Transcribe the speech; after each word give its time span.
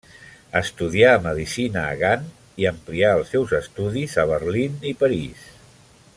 Estudià 0.59 1.11
medicina 1.25 1.83
a 1.89 1.91
Gant 1.99 2.25
i 2.63 2.67
amplià 2.71 3.13
els 3.19 3.35
seus 3.35 3.53
estudis 3.61 4.17
a 4.25 4.27
Berlín 4.33 4.81
i 4.95 4.99
París. 5.05 5.47